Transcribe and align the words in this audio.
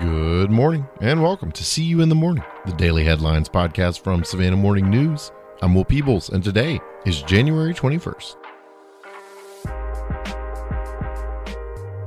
Good 0.00 0.50
morning 0.50 0.86
and 1.00 1.22
welcome 1.22 1.50
to 1.52 1.64
See 1.64 1.84
You 1.84 2.02
in 2.02 2.10
the 2.10 2.14
Morning, 2.14 2.44
the 2.66 2.72
daily 2.72 3.04
headlines 3.04 3.48
podcast 3.48 4.00
from 4.00 4.24
Savannah 4.24 4.56
Morning 4.56 4.90
News. 4.90 5.32
I'm 5.62 5.74
Will 5.74 5.86
Peebles 5.86 6.28
and 6.28 6.44
today 6.44 6.80
is 7.06 7.22
January 7.22 7.72
21st. 7.72 8.36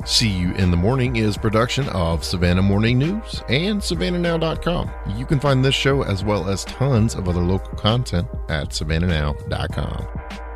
See 0.05 0.29
You 0.29 0.53
in 0.53 0.69
the 0.69 0.77
Morning 0.77 1.15
is 1.15 1.35
production 1.37 1.89
of 1.89 2.23
Savannah 2.23 2.61
Morning 2.61 2.99
News 2.99 3.41
and 3.49 3.81
SavannahNow.com. 3.81 4.91
You 5.15 5.25
can 5.25 5.39
find 5.39 5.65
this 5.65 5.73
show 5.73 6.03
as 6.03 6.23
well 6.23 6.47
as 6.47 6.65
tons 6.65 7.15
of 7.15 7.27
other 7.27 7.41
local 7.41 7.73
content 7.75 8.27
at 8.49 8.69
SavannahNow.com. 8.69 10.48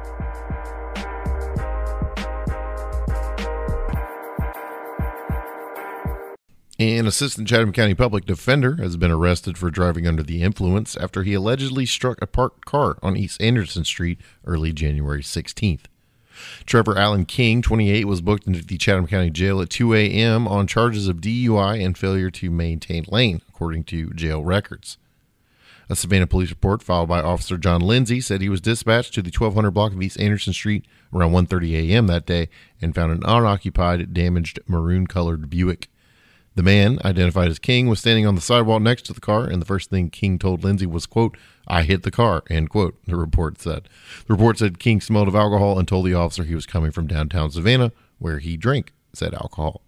An 6.80 7.06
assistant 7.06 7.48
Chatham 7.48 7.72
County 7.72 7.94
public 7.94 8.26
defender 8.26 8.78
has 8.78 8.98
been 8.98 9.12
arrested 9.12 9.60
for 9.60 9.70
driving 9.70 10.08
under 10.08 10.24
the 10.24 10.42
influence 10.42 10.98
after 10.98 11.22
he 11.22 11.36
allegedly 11.36 11.86
struck 11.86 12.20
a 12.20 12.26
parked 12.26 12.66
car 12.66 12.98
on 13.04 13.16
East 13.16 13.40
Anderson 13.40 13.86
Street 13.86 14.20
early 14.44 14.74
January 14.74 15.22
16th. 15.22 15.82
Trevor 16.66 16.98
Allen 16.98 17.26
King, 17.26 17.62
28, 17.62 18.06
was 18.06 18.22
booked 18.22 18.48
into 18.48 18.66
the 18.66 18.80
Chatham 18.80 19.06
County 19.06 19.30
Jail 19.30 19.62
at 19.62 19.70
2 19.70 19.94
a.m. 19.94 20.48
on 20.48 20.66
charges 20.66 21.08
of 21.08 21.22
DUI 21.22 21.86
and 21.86 21.96
failure 21.96 22.32
to 22.32 22.50
maintain 22.50 23.06
lane, 23.08 23.44
according 23.48 23.84
to 23.84 24.10
jail 24.10 24.44
records. 24.44 24.98
A 25.90 25.96
Savannah 25.96 26.26
police 26.26 26.50
report 26.50 26.82
filed 26.82 27.08
by 27.08 27.22
Officer 27.22 27.60
John 27.60 27.82
Lindsay 27.82 28.20
said 28.20 28.42
he 28.42 28.50
was 28.50 28.62
dispatched 28.62 29.14
to 29.14 29.22
the 29.22 29.30
1200 29.30 29.70
block 29.70 29.94
of 29.94 30.02
East 30.02 30.20
Anderson 30.20 30.54
Street 30.54 30.86
around 31.14 31.34
1:30 31.34 31.92
a.m. 31.92 32.08
that 32.08 32.26
day 32.26 32.50
and 32.82 32.96
found 32.96 33.12
an 33.12 33.22
unoccupied, 33.26 34.12
damaged 34.12 34.60
maroon-colored 34.68 35.52
Buick. 35.52 35.90
The 36.56 36.64
man, 36.64 37.00
identified 37.04 37.50
as 37.50 37.58
King, 37.58 37.88
was 37.88 38.00
standing 38.00 38.28
on 38.28 38.36
the 38.36 38.42
sidewalk 38.42 38.82
next 38.82 39.04
to 39.04 39.14
the 39.14 39.22
car, 39.22 39.46
and 39.46 39.60
the 39.60 39.66
first 39.66 39.90
thing 39.90 40.12
King 40.12 40.38
told 40.38 40.64
Lindsay 40.64 40.86
was, 40.86 41.08
quote, 41.08 41.36
I 41.68 41.82
hit 41.84 42.04
the 42.04 42.12
car, 42.12 42.44
end 42.50 42.70
quote, 42.70 42.96
the 43.08 43.16
report 43.16 43.60
said. 43.60 43.90
The 44.28 44.34
report 44.34 44.60
said 44.60 44.78
King 44.78 45.02
smelled 45.02 45.28
of 45.28 45.36
alcohol 45.36 45.80
and 45.80 45.88
told 45.88 46.06
the 46.06 46.14
officer 46.14 46.44
he 46.44 46.54
was 46.54 46.68
coming 46.68 46.92
from 46.92 47.08
downtown 47.08 47.50
Savannah, 47.50 47.92
where 48.20 48.40
he 48.40 48.56
drank 48.56 48.94
said 49.14 49.34
alcohol. 49.34 49.82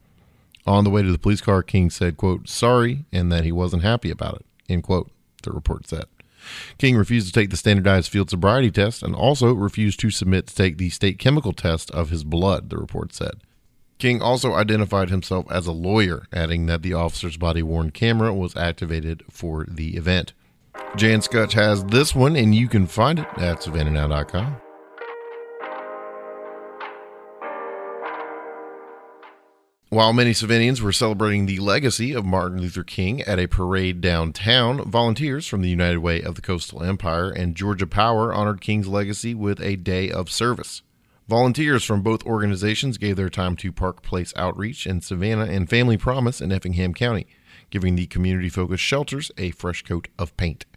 On 0.65 0.83
the 0.83 0.89
way 0.89 1.03
to 1.03 1.11
the 1.11 1.19
police 1.19 1.41
car, 1.41 1.61
King 1.61 1.91
said, 1.91 2.17
quote, 2.17 2.49
sorry, 2.49 3.05
and 3.11 3.31
that 3.31 3.43
he 3.43 3.51
wasn't 3.51 3.83
happy 3.83 4.09
about 4.09 4.35
it, 4.35 4.45
end 4.67 4.83
quote, 4.83 5.11
the 5.43 5.51
report 5.51 5.87
said. 5.87 6.05
King 6.77 6.95
refused 6.95 7.27
to 7.27 7.33
take 7.33 7.49
the 7.51 7.57
standardized 7.57 8.11
field 8.11 8.29
sobriety 8.29 8.71
test 8.71 9.03
and 9.03 9.15
also 9.15 9.53
refused 9.53 9.99
to 9.99 10.09
submit 10.09 10.47
to 10.47 10.55
take 10.55 10.77
the 10.77 10.89
state 10.89 11.19
chemical 11.19 11.53
test 11.53 11.91
of 11.91 12.09
his 12.09 12.23
blood, 12.23 12.69
the 12.69 12.77
report 12.77 13.13
said. 13.13 13.35
King 13.97 14.21
also 14.21 14.53
identified 14.53 15.09
himself 15.09 15.45
as 15.49 15.67
a 15.67 15.71
lawyer, 15.71 16.27
adding 16.33 16.65
that 16.65 16.81
the 16.81 16.93
officer's 16.93 17.37
body 17.37 17.63
worn 17.63 17.91
camera 17.91 18.33
was 18.33 18.55
activated 18.55 19.23
for 19.29 19.65
the 19.69 19.95
event. 19.95 20.33
Jan 20.97 21.21
Skutch 21.21 21.53
has 21.53 21.83
this 21.85 22.13
one, 22.13 22.35
and 22.35 22.53
you 22.53 22.67
can 22.67 22.87
find 22.87 23.19
it 23.19 23.27
at 23.37 23.61
savannahnow.com. 23.61 24.57
While 29.89 30.11
many 30.11 30.31
Savannahans 30.31 30.81
were 30.81 30.91
celebrating 30.91 31.45
the 31.45 31.59
legacy 31.59 32.11
of 32.11 32.25
Martin 32.25 32.59
Luther 32.59 32.83
King 32.83 33.21
at 33.21 33.39
a 33.39 33.47
parade 33.47 34.01
downtown, 34.01 34.83
volunteers 34.91 35.47
from 35.47 35.61
the 35.61 35.69
United 35.69 35.99
Way 35.99 36.21
of 36.21 36.35
the 36.35 36.41
Coastal 36.41 36.83
Empire 36.83 37.29
and 37.29 37.55
Georgia 37.55 37.87
Power 37.87 38.33
honored 38.33 38.59
King's 38.59 38.89
legacy 38.89 39.33
with 39.33 39.61
a 39.61 39.77
day 39.77 40.11
of 40.11 40.29
service. 40.29 40.81
Volunteers 41.27 41.83
from 41.83 42.03
both 42.03 42.23
organizations 42.23 42.99
gave 42.99 43.15
their 43.15 43.31
time 43.31 43.55
to 43.55 43.71
Park 43.71 44.03
Place 44.03 44.31
Outreach 44.35 44.85
in 44.85 45.01
Savannah 45.01 45.45
and 45.45 45.67
Family 45.67 45.97
Promise 45.97 46.39
in 46.39 46.51
Effingham 46.51 46.93
County, 46.93 47.25
giving 47.71 47.95
the 47.95 48.05
community 48.05 48.47
focused 48.47 48.83
shelters 48.83 49.31
a 49.35 49.49
fresh 49.49 49.81
coat 49.81 50.07
of 50.19 50.37
paint. 50.37 50.67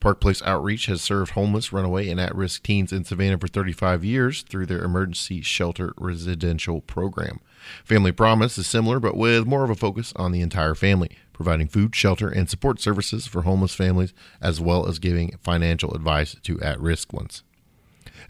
Park 0.00 0.18
Place 0.18 0.40
Outreach 0.46 0.86
has 0.86 1.02
served 1.02 1.32
homeless, 1.32 1.74
runaway, 1.74 2.08
and 2.08 2.18
at 2.18 2.34
risk 2.34 2.62
teens 2.62 2.90
in 2.90 3.04
Savannah 3.04 3.36
for 3.36 3.48
35 3.48 4.02
years 4.02 4.40
through 4.40 4.64
their 4.64 4.82
emergency 4.82 5.42
shelter 5.42 5.92
residential 5.98 6.80
program. 6.80 7.40
Family 7.84 8.12
Promise 8.12 8.56
is 8.56 8.66
similar, 8.66 8.98
but 8.98 9.14
with 9.14 9.46
more 9.46 9.62
of 9.62 9.68
a 9.68 9.74
focus 9.74 10.14
on 10.16 10.32
the 10.32 10.40
entire 10.40 10.74
family, 10.74 11.10
providing 11.34 11.68
food, 11.68 11.94
shelter, 11.94 12.30
and 12.30 12.48
support 12.48 12.80
services 12.80 13.26
for 13.26 13.42
homeless 13.42 13.74
families, 13.74 14.14
as 14.40 14.58
well 14.58 14.88
as 14.88 14.98
giving 14.98 15.36
financial 15.42 15.92
advice 15.92 16.34
to 16.44 16.58
at 16.62 16.80
risk 16.80 17.12
ones. 17.12 17.42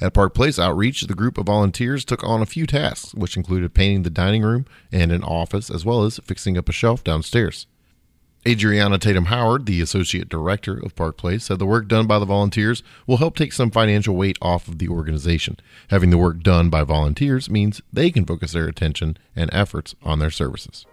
At 0.00 0.15
Park 0.15 0.34
Place 0.34 0.59
Outreach, 0.59 1.03
the 1.03 1.15
group 1.15 1.38
of 1.38 1.47
volunteers 1.47 2.05
took 2.05 2.25
on 2.25 2.43
a 2.43 2.47
few 2.47 2.66
tasks, 2.66 3.15
which 3.15 3.37
included 3.37 3.75
painting 3.75 4.03
the 4.03 4.10
dining 4.10 4.43
room 4.43 4.66
and 4.91 5.12
an 5.12 5.22
office, 5.22 5.71
as 5.71 5.84
well 5.84 6.05
as 6.05 6.21
fixing 6.25 6.59
up 6.59 6.69
a 6.69 6.72
shelf 6.72 7.05
downstairs. 7.05 7.66
Adriana 8.47 8.99
Tatum 8.99 9.27
Howard, 9.27 9.66
the 9.66 9.81
associate 9.81 10.28
director 10.28 10.77
of 10.77 10.97
Park 10.97 11.16
Place, 11.16 11.44
said 11.44 11.60
the 11.60 11.66
work 11.66 11.87
done 11.87 12.09
by 12.09 12.19
the 12.19 12.25
volunteers 12.25 12.83
will 13.06 13.19
help 13.19 13.37
take 13.37 13.53
some 13.53 13.71
financial 13.71 14.16
weight 14.16 14.37
off 14.43 14.66
of 14.66 14.78
the 14.78 14.88
organization. 14.88 15.56
Having 15.91 16.10
the 16.10 16.19
work 16.19 16.41
done 16.41 16.69
by 16.69 16.83
volunteers 16.83 17.49
means 17.49 17.81
they 17.93 18.10
can 18.10 18.25
focus 18.25 18.53
their 18.53 18.66
attention 18.66 19.16
and 19.37 19.49
efforts 19.53 19.94
on 20.03 20.19
their 20.19 20.31
services 20.31 20.87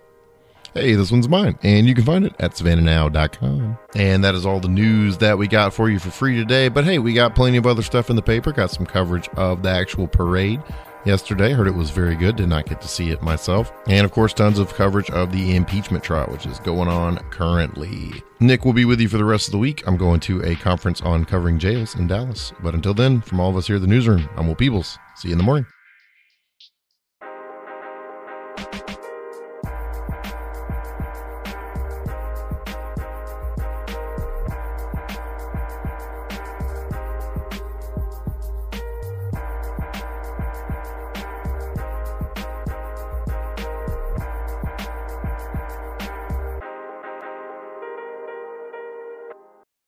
hey, 0.73 0.93
this 0.93 1.11
one's 1.11 1.29
mine. 1.29 1.57
And 1.63 1.87
you 1.87 1.95
can 1.95 2.05
find 2.05 2.25
it 2.25 2.33
at 2.39 2.51
savannahnow.com. 2.51 3.77
And 3.95 4.23
that 4.23 4.35
is 4.35 4.45
all 4.45 4.59
the 4.59 4.67
news 4.67 5.17
that 5.19 5.37
we 5.37 5.47
got 5.47 5.73
for 5.73 5.89
you 5.89 5.99
for 5.99 6.11
free 6.11 6.35
today. 6.35 6.69
But 6.69 6.85
hey, 6.85 6.99
we 6.99 7.13
got 7.13 7.35
plenty 7.35 7.57
of 7.57 7.65
other 7.65 7.81
stuff 7.81 8.09
in 8.09 8.15
the 8.15 8.21
paper. 8.21 8.51
Got 8.51 8.71
some 8.71 8.85
coverage 8.85 9.29
of 9.29 9.63
the 9.63 9.69
actual 9.69 10.07
parade 10.07 10.61
yesterday. 11.05 11.51
Heard 11.51 11.67
it 11.67 11.75
was 11.75 11.89
very 11.89 12.15
good. 12.15 12.35
Did 12.35 12.49
not 12.49 12.65
get 12.65 12.81
to 12.81 12.87
see 12.87 13.09
it 13.09 13.21
myself. 13.21 13.71
And 13.87 14.05
of 14.05 14.11
course, 14.11 14.33
tons 14.33 14.59
of 14.59 14.73
coverage 14.73 15.09
of 15.09 15.31
the 15.31 15.55
impeachment 15.55 16.03
trial, 16.03 16.27
which 16.27 16.45
is 16.45 16.59
going 16.59 16.87
on 16.87 17.17
currently. 17.29 18.11
Nick 18.39 18.65
will 18.65 18.73
be 18.73 18.85
with 18.85 19.01
you 19.01 19.09
for 19.09 19.17
the 19.17 19.25
rest 19.25 19.47
of 19.47 19.51
the 19.51 19.57
week. 19.57 19.83
I'm 19.87 19.97
going 19.97 20.19
to 20.21 20.43
a 20.43 20.55
conference 20.55 21.01
on 21.01 21.25
covering 21.25 21.59
jails 21.59 21.95
in 21.95 22.07
Dallas. 22.07 22.53
But 22.61 22.73
until 22.73 22.93
then, 22.93 23.21
from 23.21 23.39
all 23.39 23.49
of 23.49 23.57
us 23.57 23.67
here 23.67 23.77
at 23.77 23.81
the 23.81 23.87
newsroom, 23.87 24.29
I'm 24.35 24.47
Will 24.47 24.55
Peebles. 24.55 24.97
See 25.15 25.29
you 25.29 25.33
in 25.33 25.37
the 25.37 25.43
morning. 25.43 25.65